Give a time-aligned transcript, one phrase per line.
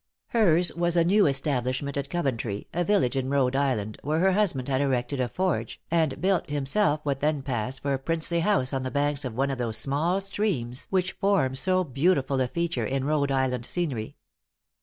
[0.29, 4.67] Hers was a new establishment at Coventry, a village in Rhode Island, where her husband
[4.67, 8.81] had erected a forge, and built himself what then passed for a princely house on
[8.81, 13.03] the banks of one of those small streams which form so beautiful a feature in
[13.05, 14.15] Rhode Island scenery.